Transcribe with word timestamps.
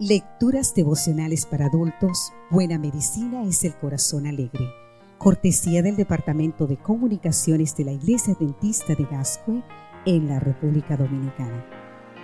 Lecturas 0.00 0.74
devocionales 0.74 1.44
para 1.44 1.66
adultos, 1.66 2.32
Buena 2.48 2.78
Medicina 2.78 3.44
es 3.44 3.64
el 3.64 3.74
Corazón 3.74 4.26
Alegre. 4.26 4.72
Cortesía 5.18 5.82
del 5.82 5.94
Departamento 5.94 6.66
de 6.66 6.78
Comunicaciones 6.78 7.76
de 7.76 7.84
la 7.84 7.92
Iglesia 7.92 8.34
Dentista 8.40 8.94
de 8.94 9.04
Gascue 9.04 9.62
en 10.06 10.26
la 10.26 10.40
República 10.40 10.96
Dominicana. 10.96 11.66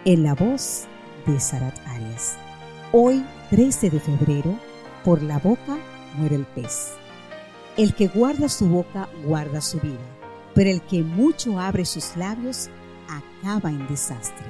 En 0.07 0.23
la 0.23 0.35
voz 0.35 0.87
de 1.27 1.39
Sarat 1.39 1.77
Arias. 1.87 2.39
Hoy, 2.93 3.23
13 3.51 3.91
de 3.91 4.01
febrero, 4.01 4.59
por 5.05 5.23
la 5.23 5.39
boca 5.39 5.77
muere 6.17 6.37
el 6.37 6.47
pez. 6.47 6.93
El 7.77 7.95
que 7.95 8.09
guarda 8.09 8.49
su 8.49 8.71
boca 8.71 9.07
guarda 9.23 9.61
su 9.61 9.79
vida, 9.81 10.01
pero 10.55 10.71
el 10.71 10.81
que 10.81 11.03
mucho 11.03 11.61
abre 11.61 11.85
sus 11.85 12.17
labios 12.17 12.71
acaba 13.07 13.69
en 13.69 13.87
desastre. 13.87 14.47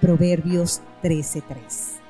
Proverbios 0.00 0.82
13:3. 1.00 2.05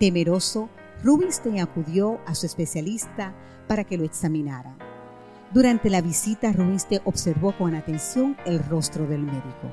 Temeroso, 0.00 0.68
Rubinstein 1.04 1.60
acudió 1.60 2.18
a 2.26 2.34
su 2.34 2.46
especialista 2.46 3.32
para 3.68 3.84
que 3.84 3.96
lo 3.96 4.02
examinara. 4.02 4.76
Durante 5.52 5.90
la 5.90 6.00
visita, 6.00 6.50
Rubinstein 6.50 7.02
observó 7.04 7.52
con 7.52 7.74
atención 7.74 8.38
el 8.46 8.64
rostro 8.64 9.06
del 9.06 9.20
médico, 9.20 9.70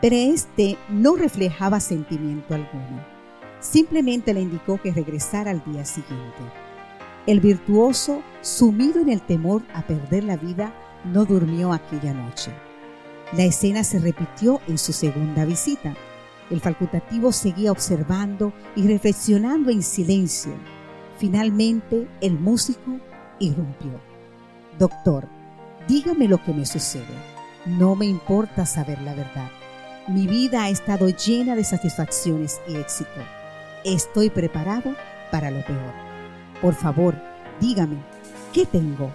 pero 0.00 0.14
este 0.14 0.78
no 0.88 1.16
reflejaba 1.16 1.80
sentimiento 1.80 2.54
alguno. 2.54 3.04
Simplemente 3.58 4.32
le 4.32 4.42
indicó 4.42 4.80
que 4.80 4.92
regresara 4.92 5.50
al 5.50 5.64
día 5.64 5.84
siguiente. 5.84 6.38
El 7.26 7.40
virtuoso, 7.40 8.22
sumido 8.42 9.00
en 9.00 9.08
el 9.08 9.20
temor 9.20 9.62
a 9.74 9.82
perder 9.82 10.22
la 10.22 10.36
vida, 10.36 10.72
no 11.04 11.24
durmió 11.24 11.72
aquella 11.72 12.14
noche. 12.14 12.52
La 13.36 13.42
escena 13.42 13.82
se 13.82 13.98
repitió 13.98 14.60
en 14.68 14.78
su 14.78 14.92
segunda 14.92 15.44
visita. 15.44 15.94
El 16.48 16.60
facultativo 16.60 17.32
seguía 17.32 17.72
observando 17.72 18.52
y 18.76 18.86
reflexionando 18.86 19.70
en 19.70 19.82
silencio. 19.82 20.52
Finalmente, 21.18 22.06
el 22.20 22.38
músico 22.38 23.00
irrumpió. 23.40 24.07
Doctor, 24.78 25.26
dígame 25.88 26.28
lo 26.28 26.42
que 26.44 26.54
me 26.54 26.64
sucede. 26.64 27.04
No 27.66 27.96
me 27.96 28.06
importa 28.06 28.64
saber 28.64 29.00
la 29.02 29.12
verdad. 29.12 29.50
Mi 30.06 30.28
vida 30.28 30.62
ha 30.62 30.68
estado 30.68 31.08
llena 31.08 31.56
de 31.56 31.64
satisfacciones 31.64 32.60
y 32.68 32.76
éxito. 32.76 33.10
Estoy 33.84 34.30
preparado 34.30 34.94
para 35.32 35.50
lo 35.50 35.64
peor. 35.64 35.92
Por 36.62 36.74
favor, 36.74 37.16
dígame, 37.60 37.96
¿qué 38.52 38.66
tengo? 38.66 39.10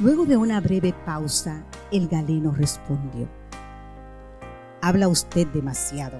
Luego 0.00 0.26
de 0.26 0.36
una 0.36 0.60
breve 0.60 0.92
pausa, 1.06 1.62
el 1.92 2.08
galeno 2.08 2.50
respondió. 2.50 3.28
Habla 4.82 5.06
usted 5.06 5.46
demasiado. 5.46 6.18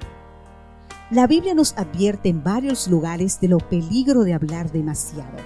La 1.10 1.26
Biblia 1.26 1.54
nos 1.54 1.76
advierte 1.76 2.28
en 2.28 2.44
varios 2.44 2.86
lugares 2.86 3.40
de 3.40 3.48
lo 3.48 3.58
peligro 3.58 4.22
de 4.22 4.34
hablar 4.34 4.70
demasiado, 4.70 5.38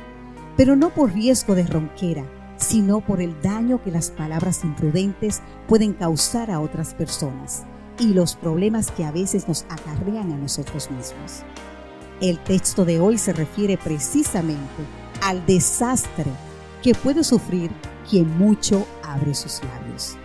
pero 0.58 0.76
no 0.76 0.90
por 0.90 1.12
riesgo 1.12 1.54
de 1.54 1.66
ronquera, 1.66 2.24
sino 2.62 3.00
por 3.00 3.20
el 3.20 3.40
daño 3.42 3.82
que 3.82 3.90
las 3.90 4.10
palabras 4.10 4.62
imprudentes 4.62 5.42
pueden 5.66 5.94
causar 5.94 6.50
a 6.50 6.60
otras 6.60 6.94
personas 6.94 7.64
y 7.98 8.14
los 8.14 8.36
problemas 8.36 8.90
que 8.90 9.04
a 9.04 9.10
veces 9.10 9.48
nos 9.48 9.64
acarrean 9.68 10.32
a 10.32 10.36
nosotros 10.36 10.90
mismos. 10.90 11.42
El 12.20 12.38
texto 12.38 12.84
de 12.84 13.00
hoy 13.00 13.18
se 13.18 13.32
refiere 13.32 13.76
precisamente 13.76 14.82
al 15.22 15.44
desastre 15.44 16.30
que 16.82 16.94
puede 16.94 17.24
sufrir 17.24 17.70
quien 18.08 18.38
mucho 18.38 18.86
abre 19.02 19.34
sus 19.34 19.60
labios. 19.64 20.16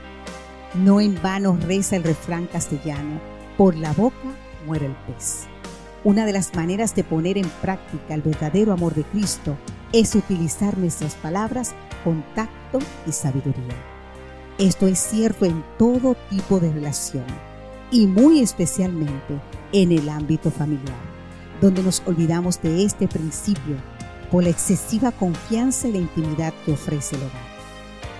No 0.75 1.01
en 1.01 1.19
vano 1.21 1.57
reza 1.59 1.95
el 1.95 2.03
refrán 2.03 2.45
castellano, 2.45 3.19
por 3.57 3.75
la 3.75 3.93
boca 3.93 4.15
muere 4.67 4.85
el 4.85 4.95
pez. 5.07 5.47
Una 6.03 6.25
de 6.25 6.33
las 6.33 6.53
maneras 6.53 6.93
de 6.95 7.03
poner 7.03 7.37
en 7.37 7.49
práctica 7.61 8.13
el 8.13 8.21
verdadero 8.21 8.71
amor 8.73 8.93
de 8.93 9.03
Cristo 9.03 9.57
es 9.93 10.15
utilizar 10.15 10.77
nuestras 10.77 11.15
palabras 11.15 11.73
con 12.03 12.23
tacto 12.35 12.79
y 13.05 13.11
sabiduría. 13.11 13.75
Esto 14.57 14.87
es 14.87 14.99
cierto 14.99 15.45
en 15.45 15.63
todo 15.77 16.15
tipo 16.29 16.59
de 16.59 16.71
relación 16.71 17.25
y 17.91 18.07
muy 18.07 18.41
especialmente 18.41 19.39
en 19.71 19.91
el 19.91 20.09
ámbito 20.09 20.51
familiar, 20.51 20.97
donde 21.61 21.83
nos 21.83 22.01
olvidamos 22.05 22.61
de 22.61 22.83
este 22.83 23.07
principio 23.07 23.75
por 24.31 24.43
la 24.43 24.49
excesiva 24.49 25.11
confianza 25.11 25.87
y 25.87 25.93
la 25.93 25.99
intimidad 25.99 26.53
que 26.65 26.73
ofrece 26.73 27.15
el 27.15 27.23
hogar. 27.23 27.57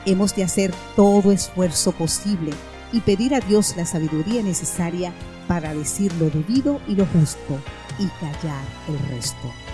Hemos 0.05 0.35
de 0.35 0.43
hacer 0.43 0.73
todo 0.95 1.31
esfuerzo 1.31 1.91
posible 1.91 2.51
y 2.93 3.01
pedir 3.01 3.35
a 3.35 3.41
Dios 3.41 3.75
la 3.75 3.85
sabiduría 3.85 4.41
necesaria 4.41 5.11
para 5.47 5.73
decir 5.73 6.13
lo 6.13 6.29
debido 6.29 6.79
y 6.87 6.95
lo 6.95 7.05
justo 7.07 7.59
y 7.99 8.07
callar 8.19 8.63
el 8.87 8.99
resto. 9.09 9.66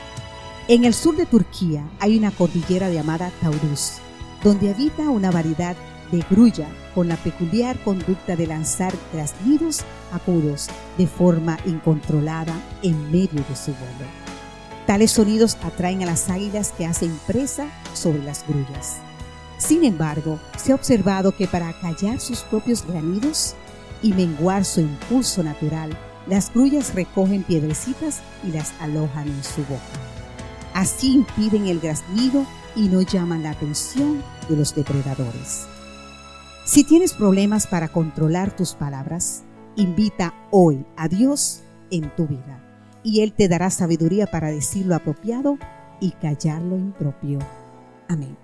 En 0.69 0.85
el 0.85 0.93
sur 0.93 1.17
de 1.17 1.25
Turquía 1.25 1.83
hay 1.99 2.17
una 2.17 2.31
cordillera 2.31 2.89
llamada 2.89 3.33
Taurus, 3.41 3.95
donde 4.41 4.69
habita 4.69 5.09
una 5.09 5.29
variedad 5.29 5.75
de 6.09 6.23
grulla 6.29 6.69
con 6.95 7.09
la 7.09 7.17
peculiar 7.17 7.77
conducta 7.83 8.37
de 8.37 8.47
lanzar 8.47 8.93
graznidos 9.11 9.81
agudos 10.13 10.69
de 10.97 11.05
forma 11.05 11.59
incontrolada 11.65 12.53
en 12.81 13.11
medio 13.11 13.43
de 13.49 13.55
su 13.57 13.71
vuelo. 13.73 14.09
Tales 14.87 15.11
sonidos 15.11 15.57
atraen 15.63 16.01
a 16.03 16.05
las 16.05 16.29
águilas 16.29 16.71
que 16.71 16.85
hacen 16.85 17.19
presa 17.27 17.67
sobre 17.93 18.23
las 18.23 18.47
grullas. 18.47 18.99
Sin 19.57 19.83
embargo, 19.83 20.39
se 20.55 20.71
ha 20.71 20.75
observado 20.75 21.35
que 21.35 21.45
para 21.45 21.73
callar 21.81 22.21
sus 22.21 22.39
propios 22.39 22.87
granidos 22.87 23.55
y 24.01 24.13
menguar 24.13 24.63
su 24.63 24.79
impulso 24.79 25.43
natural, 25.43 25.89
las 26.25 26.53
grullas 26.53 26.95
recogen 26.95 27.43
piedrecitas 27.43 28.21
y 28.45 28.51
las 28.51 28.71
alojan 28.79 29.27
en 29.27 29.43
su 29.43 29.61
boca. 29.63 30.12
Así 30.73 31.13
impiden 31.13 31.67
el 31.67 31.79
graznido 31.79 32.45
y 32.75 32.87
no 32.87 33.01
llaman 33.01 33.43
la 33.43 33.51
atención 33.51 34.23
de 34.49 34.57
los 34.57 34.75
depredadores. 34.75 35.67
Si 36.65 36.83
tienes 36.83 37.13
problemas 37.13 37.67
para 37.67 37.89
controlar 37.89 38.55
tus 38.55 38.73
palabras, 38.73 39.43
invita 39.75 40.33
hoy 40.49 40.85
a 40.97 41.07
Dios 41.07 41.61
en 41.91 42.09
tu 42.15 42.27
vida 42.27 42.63
y 43.03 43.21
Él 43.21 43.33
te 43.33 43.47
dará 43.47 43.69
sabiduría 43.69 44.27
para 44.27 44.49
decir 44.49 44.85
lo 44.85 44.95
apropiado 44.95 45.57
y 45.99 46.11
callar 46.11 46.61
lo 46.61 46.77
impropio. 46.77 47.39
Amén. 48.07 48.42